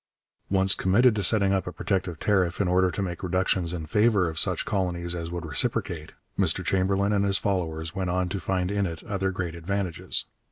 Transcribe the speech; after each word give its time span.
Once 0.49 0.73
committed 0.73 1.15
to 1.15 1.21
setting 1.21 1.53
up 1.53 1.67
a 1.67 1.71
protective 1.71 2.17
tariff 2.17 2.59
in 2.59 2.67
order 2.67 2.89
to 2.89 3.03
make 3.03 3.21
reductions 3.21 3.71
in 3.71 3.85
favour 3.85 4.27
of 4.27 4.39
such 4.39 4.65
colonies 4.65 5.13
as 5.13 5.29
would 5.29 5.45
reciprocate, 5.45 6.13
Mr 6.39 6.65
Chamberlain 6.65 7.13
and 7.13 7.23
his 7.23 7.37
followers 7.37 7.93
went 7.93 8.09
on 8.09 8.27
to 8.27 8.39
find 8.39 8.71
in 8.71 8.87
it 8.87 9.03
other 9.03 9.29
great 9.29 9.53
advantages. 9.53 10.25